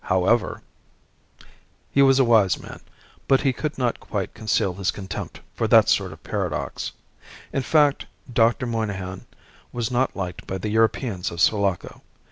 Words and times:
However" 0.05 0.63
He 1.91 2.01
was 2.01 2.17
a 2.17 2.23
wise 2.25 2.59
man, 2.59 2.79
but 3.27 3.41
he 3.41 3.53
could 3.53 3.77
not 3.77 3.99
quite 3.99 4.33
conceal 4.33 4.73
his 4.73 4.89
contempt 4.89 5.41
for 5.53 5.67
that 5.67 5.89
sort 5.89 6.11
of 6.11 6.23
paradox; 6.23 6.91
in 7.53 7.61
fact. 7.61 8.07
Dr. 8.33 8.65
Monygham 8.65 9.27
was 9.71 9.91
not 9.91 10.15
liked 10.15 10.47
by 10.47 10.57
the 10.57 10.69
Europeans 10.69 11.29
of 11.29 11.39
Sulaco. 11.39 12.01